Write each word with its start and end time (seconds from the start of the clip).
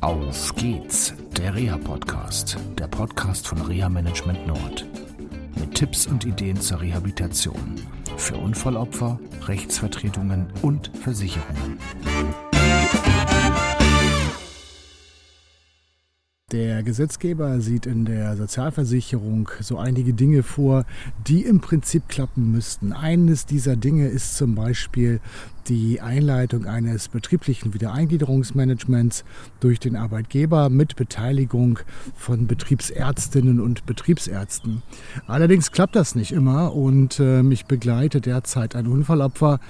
Auf 0.00 0.54
geht's, 0.54 1.12
der 1.36 1.56
Reha-Podcast, 1.56 2.56
der 2.78 2.86
Podcast 2.86 3.48
von 3.48 3.60
Reha 3.60 3.88
Management 3.88 4.46
Nord. 4.46 4.86
Mit 5.58 5.74
Tipps 5.74 6.06
und 6.06 6.24
Ideen 6.24 6.60
zur 6.60 6.80
Rehabilitation 6.80 7.74
für 8.16 8.36
Unfallopfer, 8.36 9.18
Rechtsvertretungen 9.46 10.46
und 10.62 10.92
Versicherungen. 11.02 11.78
Der 16.50 16.82
Gesetzgeber 16.82 17.60
sieht 17.60 17.84
in 17.84 18.06
der 18.06 18.34
Sozialversicherung 18.34 19.50
so 19.60 19.76
einige 19.76 20.14
Dinge 20.14 20.42
vor, 20.42 20.86
die 21.26 21.42
im 21.42 21.60
Prinzip 21.60 22.08
klappen 22.08 22.52
müssten. 22.52 22.94
Eines 22.94 23.44
dieser 23.44 23.76
Dinge 23.76 24.08
ist 24.08 24.38
zum 24.38 24.54
Beispiel 24.54 25.20
die 25.68 26.00
Einleitung 26.00 26.64
eines 26.64 27.08
betrieblichen 27.08 27.74
Wiedereingliederungsmanagements 27.74 29.24
durch 29.60 29.78
den 29.78 29.94
Arbeitgeber 29.94 30.70
mit 30.70 30.96
Beteiligung 30.96 31.80
von 32.16 32.46
Betriebsärztinnen 32.46 33.60
und 33.60 33.84
Betriebsärzten. 33.84 34.82
Allerdings 35.26 35.70
klappt 35.70 35.96
das 35.96 36.14
nicht 36.14 36.32
immer 36.32 36.74
und 36.74 37.20
äh, 37.20 37.42
mich 37.42 37.66
begleitet 37.66 38.24
derzeit 38.24 38.74
ein 38.74 38.86
Unfallopfer, 38.86 39.60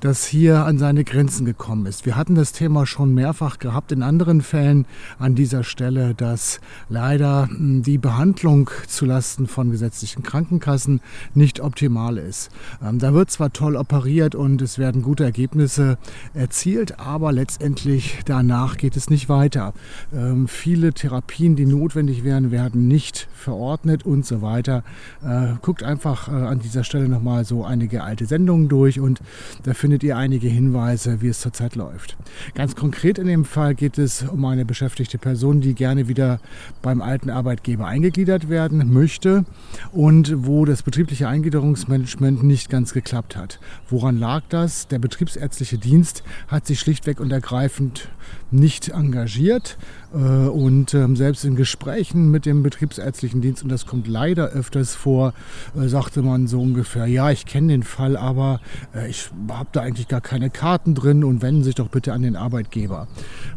das 0.00 0.26
hier 0.26 0.64
an 0.64 0.78
seine 0.78 1.02
Grenzen 1.02 1.44
gekommen 1.44 1.86
ist. 1.86 2.06
Wir 2.06 2.16
hatten 2.16 2.36
das 2.36 2.52
Thema 2.52 2.86
schon 2.86 3.14
mehrfach 3.14 3.58
gehabt 3.58 3.90
in 3.90 4.02
anderen 4.02 4.42
Fällen 4.42 4.86
an 5.18 5.34
dieser 5.34 5.64
Stelle, 5.64 6.14
dass 6.14 6.60
leider 6.88 7.48
hm, 7.48 7.82
die 7.82 7.98
Behandlung 7.98 8.70
zulasten 8.86 9.48
von 9.48 9.70
gesetzlichen 9.72 10.22
Krankenkassen 10.22 11.00
nicht 11.34 11.60
optimal 11.60 12.16
ist. 12.18 12.50
Ähm, 12.82 13.00
da 13.00 13.12
wird 13.12 13.30
zwar 13.30 13.52
toll 13.52 13.76
operiert 13.76 14.34
und 14.34 14.62
es 14.62 14.78
werden 14.78 15.02
gute 15.02 15.24
Ergebnisse 15.24 15.98
erzielt, 16.32 17.00
aber 17.00 17.32
letztendlich 17.32 18.20
danach 18.24 18.76
geht 18.76 18.96
es 18.96 19.10
nicht 19.10 19.28
weiter. 19.28 19.74
Ähm, 20.14 20.46
viele 20.46 20.92
Therapien, 20.92 21.56
die 21.56 21.66
notwendig 21.66 22.22
wären, 22.22 22.52
werden 22.52 22.86
nicht 22.86 23.28
verordnet 23.34 24.06
und 24.06 24.24
so 24.24 24.42
weiter. 24.42 24.84
Äh, 25.24 25.54
guckt 25.60 25.82
einfach 25.82 26.28
äh, 26.28 26.32
an 26.32 26.60
dieser 26.60 26.84
Stelle 26.84 27.08
nochmal 27.08 27.44
so 27.44 27.64
einige 27.64 28.04
alte 28.04 28.26
Sendungen 28.26 28.68
durch 28.68 29.00
und 29.00 29.20
da 29.64 29.74
findet 29.74 29.87
findet 29.88 30.02
ihr 30.02 30.18
einige 30.18 30.48
Hinweise, 30.48 31.22
wie 31.22 31.28
es 31.28 31.40
zurzeit 31.40 31.74
läuft. 31.74 32.18
Ganz 32.54 32.76
konkret 32.76 33.16
in 33.16 33.26
dem 33.26 33.46
Fall 33.46 33.74
geht 33.74 33.96
es 33.96 34.22
um 34.22 34.44
eine 34.44 34.66
beschäftigte 34.66 35.16
Person, 35.16 35.62
die 35.62 35.72
gerne 35.72 36.08
wieder 36.08 36.40
beim 36.82 37.00
alten 37.00 37.30
Arbeitgeber 37.30 37.86
eingegliedert 37.86 38.50
werden 38.50 38.92
möchte 38.92 39.46
und 39.90 40.46
wo 40.46 40.66
das 40.66 40.82
betriebliche 40.82 41.26
Eingliederungsmanagement 41.26 42.42
nicht 42.42 42.68
ganz 42.68 42.92
geklappt 42.92 43.34
hat. 43.34 43.60
Woran 43.88 44.18
lag 44.18 44.42
das? 44.50 44.88
Der 44.88 44.98
betriebsärztliche 44.98 45.78
Dienst 45.78 46.22
hat 46.48 46.66
sich 46.66 46.80
schlichtweg 46.80 47.18
und 47.18 47.32
ergreifend 47.32 48.10
nicht 48.50 48.90
engagiert 48.90 49.76
äh, 50.12 50.16
und 50.16 50.94
ähm, 50.94 51.16
selbst 51.16 51.44
in 51.44 51.56
Gesprächen 51.56 52.30
mit 52.30 52.46
dem 52.46 52.62
betriebsärztlichen 52.62 53.40
Dienst, 53.40 53.62
und 53.62 53.68
das 53.68 53.86
kommt 53.86 54.06
leider 54.06 54.48
öfters 54.48 54.94
vor, 54.94 55.34
äh, 55.76 55.88
sagte 55.88 56.22
man 56.22 56.46
so 56.46 56.60
ungefähr, 56.60 57.06
ja, 57.06 57.30
ich 57.30 57.46
kenne 57.46 57.68
den 57.68 57.82
Fall, 57.82 58.16
aber 58.16 58.60
äh, 58.94 59.08
ich 59.08 59.30
habe 59.48 59.68
da 59.78 59.84
eigentlich 59.84 60.08
gar 60.08 60.20
keine 60.20 60.50
Karten 60.50 60.94
drin 60.94 61.24
und 61.24 61.42
wenden 61.42 61.62
sich 61.64 61.74
doch 61.74 61.88
bitte 61.88 62.12
an 62.12 62.22
den 62.22 62.36
Arbeitgeber. 62.36 63.08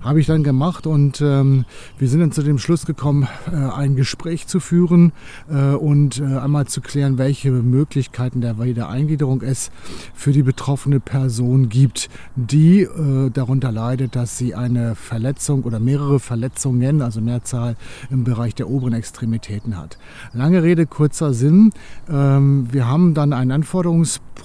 Habe 0.02 0.20
ich 0.20 0.28
dann 0.28 0.44
gemacht 0.44 0.88
und 0.88 1.22
ähm, 1.22 1.66
wir 1.98 2.08
sind 2.08 2.20
dann 2.22 2.32
zu 2.32 2.44
dem 2.44 2.58
Schluss 2.58 2.86
gekommen, 2.86 3.28
ein 3.76 3.96
Gespräch 3.96 4.48
zu 4.48 4.60
führen 4.60 5.12
und 5.48 6.22
einmal 6.22 6.68
zu 6.68 6.82
klären, 6.82 7.18
welche 7.18 7.52
Möglichkeiten 7.52 8.42
der 8.42 8.60
Wiedereingliederung 8.60 9.42
es 9.42 9.72
für 10.14 10.32
die 10.32 10.44
betroffene 10.44 11.00
Person 11.00 11.70
gibt, 11.70 12.10
die 12.36 12.88
darunter 13.34 13.72
leidet, 13.72 14.16
dass 14.16 14.38
sie 14.38 14.56
eine 14.56 14.96
Verletzung 14.96 15.64
oder 15.64 15.80
mehrere 15.80 16.20
Verletzungen 16.20 17.02
also 17.02 17.22
Mehrzahl 17.22 17.76
im 18.10 18.24
Bereich 18.24 18.56
der 18.56 18.70
oberen 18.70 18.94
Extremitäten 18.94 19.78
hat. 19.78 19.98
Lange 20.34 20.64
Rede, 20.64 20.86
kurzer 20.86 21.34
Sinn. 21.34 21.72
Ähm, 22.10 22.68
wir 22.72 22.88
haben 22.88 23.14
dann 23.14 23.34
ein 23.34 23.52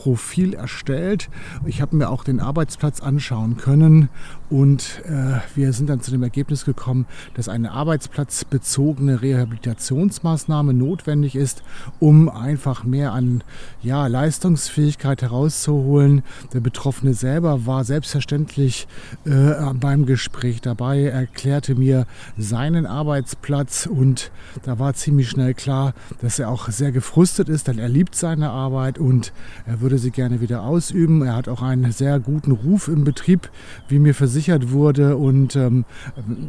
Anforderungsprofil 0.06 0.54
erstellt. 0.54 1.28
Ich 1.64 1.82
habe 1.82 1.96
mir 1.96 2.08
auch 2.08 2.24
den 2.24 2.40
Arbeitsplatz 2.40 3.00
anschauen 3.00 3.56
können 3.56 4.08
und 4.48 5.02
äh, 5.04 5.40
wir 5.56 5.72
sind 5.72 5.88
dann 5.88 6.00
zu 6.00 6.10
dem 6.12 6.22
Ergebnis 6.22 6.64
gekommen, 6.64 7.06
dass 7.34 7.48
eine 7.48 7.72
arbeitsplatzbezogene 7.72 9.22
Rehabilitationsmaßnahme 9.22 10.72
notwendig 10.72 11.34
ist, 11.34 11.62
um 11.98 12.28
einfach 12.28 12.84
mehr 12.84 13.12
an 13.12 13.42
ja, 13.82 14.06
Leistungsfähigkeit 14.06 15.22
herauszuholen. 15.22 16.22
Der 16.52 16.60
Betroffene 16.60 17.14
selber 17.14 17.66
war 17.66 17.84
selbstverständlich 17.84 18.86
äh, 19.24 19.54
beim 19.74 20.06
Gespräch 20.06 20.60
dabei, 20.60 21.04
erklärte 21.04 21.74
mir 21.74 22.06
seinen 22.38 22.86
Arbeitsplatz 22.86 23.86
und 23.86 24.30
da 24.62 24.78
war 24.78 24.94
ziemlich 24.94 25.28
schnell 25.28 25.54
klar, 25.54 25.92
dass 26.20 26.38
er 26.38 26.50
auch 26.50 26.68
sehr 26.68 26.92
gefrustet 26.92 27.48
ist, 27.48 27.66
denn 27.66 27.78
er 27.78 27.88
liebt 27.88 28.14
seine 28.14 28.50
Arbeit 28.50 28.98
und 28.98 29.32
er 29.66 29.80
würde 29.80 29.95
sie 29.98 30.10
gerne 30.10 30.40
wieder 30.40 30.62
ausüben. 30.62 31.22
Er 31.22 31.36
hat 31.36 31.48
auch 31.48 31.62
einen 31.62 31.92
sehr 31.92 32.20
guten 32.20 32.52
Ruf 32.52 32.88
im 32.88 33.04
Betrieb, 33.04 33.50
wie 33.88 33.98
mir 33.98 34.14
versichert 34.14 34.70
wurde 34.70 35.16
und 35.16 35.56
ähm, 35.56 35.84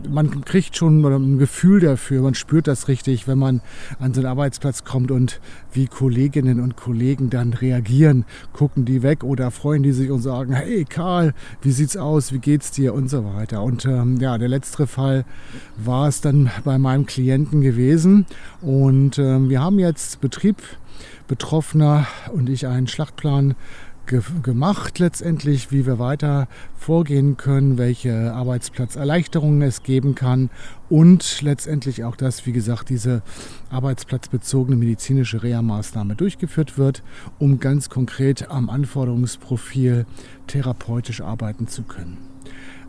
man 0.10 0.44
kriegt 0.46 0.76
schon 0.76 1.04
ein 1.04 1.38
Gefühl 1.38 1.80
dafür, 1.80 2.22
man 2.22 2.34
spürt 2.34 2.68
das 2.68 2.88
richtig, 2.88 3.28
wenn 3.28 3.38
man 3.38 3.62
an 4.00 4.14
so 4.14 4.22
einen 4.22 4.30
Arbeitsplatz 4.30 4.84
kommt 4.84 5.12
und 5.12 5.40
wie 5.72 5.88
Kolleginnen 5.88 6.60
und 6.60 6.76
Kollegen 6.76 7.30
dann 7.30 7.54
reagieren. 7.54 8.26
Gucken 8.54 8.86
die 8.86 9.04
weg 9.04 9.24
oder 9.24 9.52
freuen 9.52 9.84
die 9.84 9.92
sich 9.92 10.12
und 10.12 10.22
sagen, 10.22 10.54
hey 10.54 10.86
Karl, 10.86 11.34
wie 11.62 11.72
sieht's 11.72 11.98
aus, 11.98 12.32
wie 12.32 12.40
geht's 12.40 12.72
dir 12.72 12.94
und 12.94 13.10
so 13.10 13.26
weiter. 13.26 13.64
Und 13.64 13.86
ähm, 13.86 14.18
ja, 14.18 14.38
der 14.38 14.50
letzte 14.50 14.88
Fall 14.88 15.26
war 15.78 16.08
es 16.08 16.22
dann 16.22 16.50
bei 16.64 16.78
meinem 16.78 17.06
Klienten 17.06 17.62
gewesen 17.62 18.26
und 18.62 19.20
ähm, 19.20 19.50
wir 19.50 19.62
haben 19.62 19.80
jetzt 19.80 20.22
Betrieb 20.22 20.58
Betroffener 21.28 22.08
und 22.34 22.50
ich 22.50 22.68
einen 22.68 22.88
Schlachtplan 22.88 23.56
ge 24.08 24.22
gemacht 24.42 25.00
letztendlich, 25.00 25.72
wie 25.72 25.86
wir 25.86 26.00
weiter 26.00 26.48
vorgehen 26.78 27.38
können, 27.38 27.78
welche 27.78 28.34
Arbeitsplatzerleichterungen 28.34 29.62
es 29.62 29.84
geben 29.84 30.16
kann 30.16 30.50
und 30.90 31.42
letztendlich 31.42 32.06
auch, 32.06 32.16
dass, 32.16 32.46
wie 32.46 32.54
gesagt, 32.54 32.90
diese 32.90 33.22
arbeitsplatzbezogene 33.70 34.78
medizinische 34.78 35.44
Reha-Maßnahme 35.44 36.16
durchgeführt 36.16 36.78
wird, 36.78 37.04
um 37.38 37.60
ganz 37.60 37.90
konkret 37.90 38.50
am 38.50 38.70
Anforderungsprofil 38.70 40.06
therapeutisch 40.48 41.22
arbeiten 41.22 41.68
zu 41.68 41.84
können. 41.84 42.18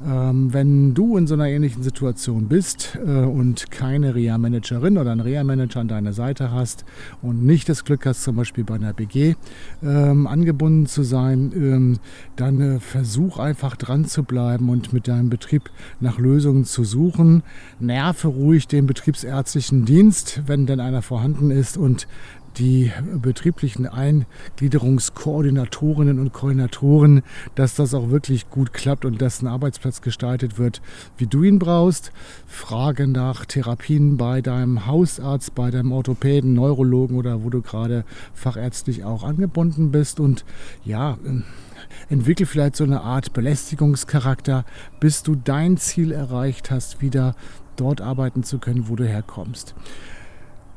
Ähm, 0.06 0.52
wenn 0.52 0.94
du 0.94 1.16
in 1.16 1.26
so 1.26 1.34
einer 1.34 1.48
ähnlichen 1.48 1.82
Situation 1.82 2.46
bist 2.46 2.96
äh, 3.04 3.08
und 3.08 3.70
keine 3.70 4.14
Reha-Managerin 4.14 4.96
oder 4.96 5.10
einen 5.10 5.20
Reha-Manager 5.20 5.80
an 5.80 5.88
deiner 5.88 6.12
Seite 6.12 6.52
hast 6.52 6.84
und 7.20 7.44
nicht 7.44 7.68
das 7.68 7.84
Glück 7.84 8.06
hast, 8.06 8.22
zum 8.22 8.36
Beispiel 8.36 8.62
bei 8.62 8.76
einer 8.76 8.92
BG 8.92 9.34
ähm, 9.82 10.26
angebunden 10.28 10.86
zu 10.86 11.02
sein, 11.02 11.52
ähm, 11.54 11.98
dann 12.36 12.60
äh, 12.60 12.80
versuch 12.80 13.38
einfach 13.38 13.76
dran 13.76 14.04
zu 14.04 14.22
bleiben 14.22 14.68
und 14.68 14.92
mit 14.92 15.08
deinem 15.08 15.30
Betrieb 15.30 15.70
nach 15.98 16.18
Lösungen 16.18 16.64
zu 16.64 16.84
suchen. 16.84 17.42
Nerve 17.80 18.28
ruhig 18.28 18.68
den 18.68 18.86
betriebsärztlichen 18.86 19.84
Dienst, 19.84 20.42
wenn 20.46 20.66
denn 20.66 20.78
einer 20.78 21.02
vorhanden 21.02 21.50
ist 21.50 21.76
und 21.76 22.06
die 22.58 22.90
betrieblichen 23.14 23.86
Eingliederungskoordinatorinnen 23.86 26.18
und 26.18 26.32
Koordinatoren, 26.32 27.22
dass 27.54 27.76
das 27.76 27.94
auch 27.94 28.10
wirklich 28.10 28.50
gut 28.50 28.72
klappt 28.72 29.04
und 29.04 29.22
dass 29.22 29.42
ein 29.42 29.46
Arbeitsplatz 29.46 30.02
gestaltet 30.02 30.58
wird, 30.58 30.82
wie 31.16 31.26
du 31.26 31.42
ihn 31.42 31.58
brauchst. 31.58 32.12
Fragen 32.46 33.12
nach 33.12 33.44
Therapien 33.44 34.16
bei 34.16 34.40
deinem 34.42 34.86
Hausarzt, 34.86 35.54
bei 35.54 35.70
deinem 35.70 35.92
Orthopäden, 35.92 36.54
Neurologen 36.54 37.16
oder 37.16 37.44
wo 37.44 37.50
du 37.50 37.62
gerade 37.62 38.04
fachärztlich 38.34 39.04
auch 39.04 39.22
angebunden 39.22 39.92
bist 39.92 40.20
und 40.20 40.44
ja, 40.84 41.18
entwickel 42.08 42.46
vielleicht 42.46 42.76
so 42.76 42.84
eine 42.84 43.02
Art 43.02 43.32
Belästigungscharakter, 43.32 44.64
bis 45.00 45.22
du 45.22 45.36
dein 45.36 45.76
Ziel 45.76 46.12
erreicht 46.12 46.70
hast, 46.70 47.00
wieder 47.00 47.34
dort 47.76 48.00
arbeiten 48.00 48.42
zu 48.42 48.58
können, 48.58 48.88
wo 48.88 48.96
du 48.96 49.04
herkommst. 49.04 49.74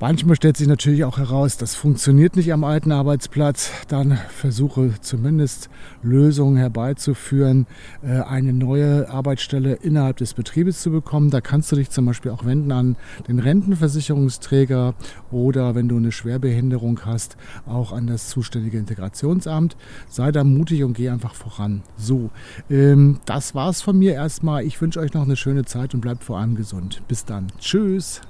Manchmal 0.02 0.36
stellt 0.36 0.58
sich 0.58 0.68
natürlich 0.68 1.04
auch 1.04 1.20
heraus, 1.20 1.58
das 1.58 1.76
funktioniert 1.76 2.36
nicht 2.36 2.52
am 2.52 2.64
alten 2.64 2.92
Arbeitsplatz. 2.92 3.70
Dann 3.88 4.18
versuche 4.30 4.96
zumindest 5.00 5.70
Lösungen 6.02 6.58
herbeizuführen, 6.58 7.68
äh, 8.02 8.22
eine 8.22 8.52
neue 8.52 9.08
Arbeitsstelle 9.12 9.74
innerhalb 9.74 10.18
des 10.18 10.34
Betriebes 10.34 10.82
zu 10.82 10.90
bekommen. 10.90 11.30
Da 11.30 11.40
kannst 11.40 11.72
du 11.72 11.76
dich 11.76 11.92
zum 11.92 12.08
Beispiel 12.08 12.32
auch 12.32 12.46
wenden 12.46 12.72
an 12.72 12.96
den 13.28 13.38
Rentenversicherungsträger 13.38 14.96
oder 15.30 15.76
wenn 15.76 15.88
du 15.88 15.98
eine 15.98 16.12
Schwerbehinderung 16.12 17.02
hast, 17.06 17.38
auch 17.68 17.92
an 17.92 18.08
das 18.08 18.28
zuständige 18.28 18.80
Integrationsamt. 18.80 19.78
Sei 20.10 20.32
da 20.32 20.44
mutig 20.44 20.84
und 20.84 20.94
geh 20.94 21.10
einfach 21.10 21.36
voran. 21.36 21.84
So, 21.96 22.32
ähm, 22.72 23.20
das 23.26 23.54
war's 23.54 23.84
von 23.84 24.00
mir 24.00 24.14
erstmal. 24.14 24.66
Ich 24.66 24.82
wünsche 24.82 25.00
euch 25.00 25.14
noch 25.14 25.26
eine 25.26 25.36
schöne 25.36 25.66
Zeit 25.66 25.94
und 25.94 26.02
bleibt 26.02 26.24
vor 26.24 26.40
allem 26.40 26.56
gesund. 26.56 27.04
Bis 27.08 27.24
dann. 27.24 27.52
Tschüss. 27.60 28.22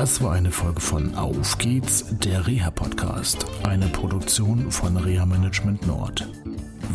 Das 0.00 0.22
war 0.22 0.32
eine 0.32 0.50
Folge 0.50 0.80
von 0.80 1.14
Auf 1.14 1.58
geht's, 1.58 2.06
der 2.08 2.46
Reha-Podcast, 2.46 3.44
eine 3.64 3.86
Produktion 3.88 4.70
von 4.70 4.96
Reha 4.96 5.26
Management 5.26 5.86
Nord. 5.86 6.26